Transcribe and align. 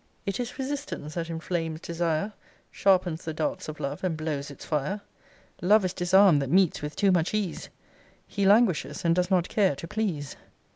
It 0.25 0.39
is 0.39 0.57
resistance 0.57 1.13
that 1.13 1.29
inflames 1.29 1.79
desire, 1.79 2.33
Sharpens 2.71 3.23
the 3.23 3.35
darts 3.35 3.69
of 3.69 3.79
love, 3.79 4.03
and 4.03 4.17
blows 4.17 4.49
its 4.49 4.65
fire. 4.65 5.01
Love 5.61 5.85
is 5.85 5.93
disarm'd 5.93 6.41
that 6.41 6.49
meets 6.49 6.81
with 6.81 6.95
too 6.95 7.11
much 7.11 7.35
ease; 7.35 7.69
He 8.25 8.43
languishes, 8.47 9.05
and 9.05 9.13
does 9.13 9.29
not 9.29 9.47
care 9.47 9.75
to 9.75 9.87
please. 9.87 10.37